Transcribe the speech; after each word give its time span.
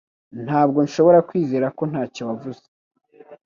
Ntabwo 0.45 0.79
nshobora 0.87 1.19
kwizera 1.29 1.67
ko 1.77 1.83
ntacyo 1.91 2.21
wavuze 2.29 2.63